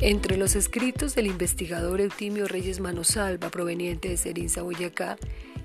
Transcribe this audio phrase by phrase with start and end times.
[0.00, 5.16] Entre los escritos del investigador Eutimio Reyes Manosalva, proveniente de Serinza, Boyacá,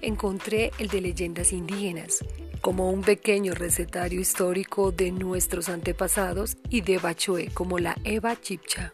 [0.01, 2.25] encontré el de leyendas indígenas,
[2.59, 8.91] como un pequeño recetario histórico de nuestros antepasados y de Bachoé como la Eva Chipcha.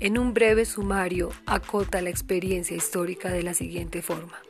[0.00, 4.40] En un breve sumario acota la experiencia histórica de la siguiente forma.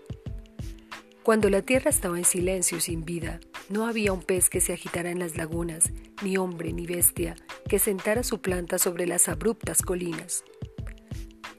[1.24, 5.10] Cuando la tierra estaba en silencio sin vida, no había un pez que se agitara
[5.10, 5.90] en las lagunas,
[6.22, 7.34] ni hombre ni bestia
[7.68, 10.42] que sentara su planta sobre las abruptas colinas.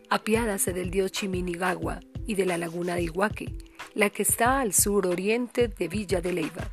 [0.10, 3.56] Apiádase del dios Chiminigagua y de la laguna de Iguaque,
[3.94, 6.70] la que está al sur oriente de Villa de Leiva.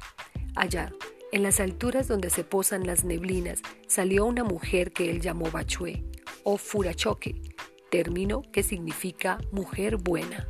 [0.55, 0.91] Allá,
[1.33, 6.03] en las alturas donde se posan las neblinas, salió una mujer que él llamó Bachué
[6.43, 7.43] o Furachoque,
[7.91, 10.49] término que significa mujer buena.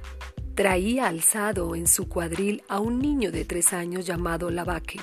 [0.54, 5.00] Traía alzado en su cuadril a un niño de tres años llamado Lavaque,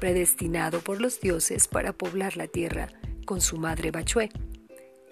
[0.00, 2.88] predestinado por los dioses para poblar la tierra
[3.30, 4.28] con su madre Bachué.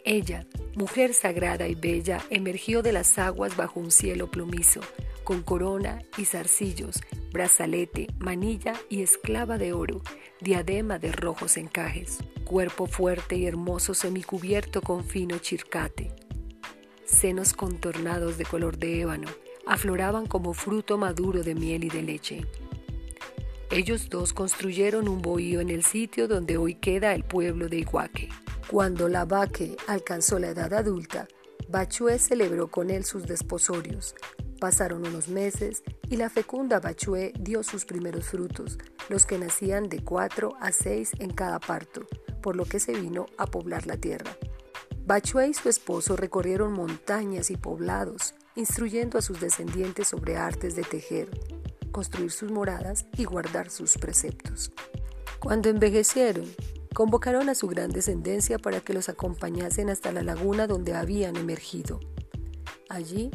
[0.04, 4.80] Ella, mujer sagrada y bella, emergió de las aguas bajo un cielo plumizo,
[5.22, 10.02] con corona y zarcillos, brazalete, manilla y esclava de oro,
[10.40, 16.10] diadema de rojos encajes, cuerpo fuerte y hermoso semicubierto con fino chircate,
[17.04, 19.28] senos contornados de color de ébano,
[19.64, 22.46] afloraban como fruto maduro de miel y de leche.
[23.78, 28.28] Ellos dos construyeron un bohío en el sitio donde hoy queda el pueblo de Iguaque.
[28.68, 31.28] Cuando Lavaque alcanzó la edad adulta,
[31.68, 34.16] Bachué celebró con él sus desposorios.
[34.58, 40.02] Pasaron unos meses y la fecunda Bachué dio sus primeros frutos, los que nacían de
[40.02, 42.04] cuatro a seis en cada parto,
[42.42, 44.36] por lo que se vino a poblar la tierra.
[45.06, 50.82] Bachué y su esposo recorrieron montañas y poblados, instruyendo a sus descendientes sobre artes de
[50.82, 51.30] tejer,
[51.88, 54.72] construir sus moradas y guardar sus preceptos.
[55.40, 56.46] Cuando envejecieron,
[56.94, 62.00] convocaron a su gran descendencia para que los acompañasen hasta la laguna donde habían emergido.
[62.88, 63.30] Allí,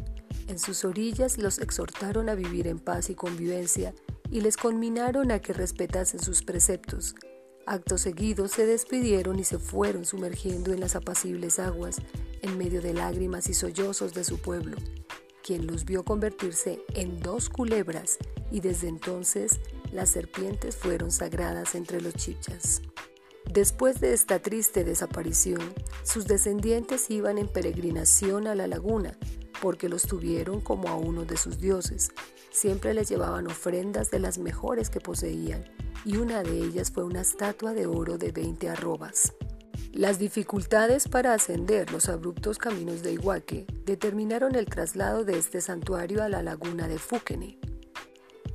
[0.48, 3.94] en sus orillas, los exhortaron a vivir en paz y convivencia
[4.30, 7.16] y les conminaron a que respetasen sus preceptos.
[7.66, 11.98] Acto seguido se despidieron y se fueron sumergiendo en las apacibles aguas,
[12.42, 14.76] en medio de lágrimas y sollozos de su pueblo,
[15.44, 18.18] quien los vio convertirse en dos culebras
[18.52, 19.60] y desde entonces
[19.92, 22.82] las serpientes fueron sagradas entre los chichas.
[23.52, 25.62] Después de esta triste desaparición,
[26.04, 29.18] sus descendientes iban en peregrinación a la laguna,
[29.62, 32.12] porque los tuvieron como a uno de sus dioses.
[32.52, 35.66] Siempre les llevaban ofrendas de las mejores que poseían,
[36.06, 39.34] y una de ellas fue una estatua de oro de 20 arrobas.
[39.94, 46.24] Las dificultades para ascender los abruptos caminos de Iguaque determinaron el traslado de este santuario
[46.24, 47.60] a la laguna de Fúquene.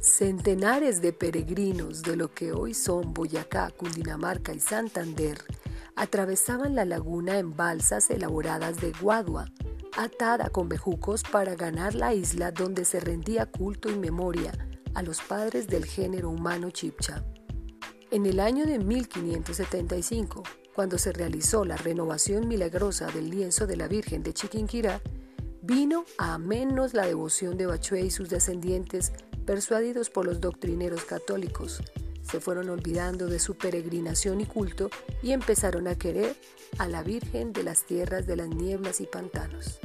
[0.01, 5.39] Centenares de peregrinos de lo que hoy son Boyacá, Cundinamarca y Santander
[5.95, 9.47] atravesaban la laguna en balsas elaboradas de guadua,
[9.97, 14.51] atada con bejucos para ganar la isla donde se rendía culto y memoria
[14.95, 17.25] a los padres del género humano chipcha.
[18.11, 20.43] En el año de 1575,
[20.79, 25.03] cuando se realizó la renovación milagrosa del lienzo de la Virgen de Chiquinquirá,
[25.61, 29.11] vino a menos la devoción de Bachué y sus descendientes,
[29.45, 31.83] persuadidos por los doctrineros católicos.
[32.23, 34.89] Se fueron olvidando de su peregrinación y culto
[35.21, 36.37] y empezaron a querer
[36.79, 39.81] a la Virgen de las tierras de las nieblas y pantanos.